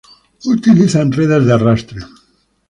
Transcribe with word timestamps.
Utilizan 0.53 1.11
redes 1.11 1.45
de 1.47 1.53
arrastre. 1.57 2.01